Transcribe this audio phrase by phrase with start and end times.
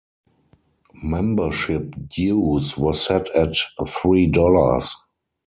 [1.03, 3.53] Membership dues were set at
[3.87, 4.95] three dollars.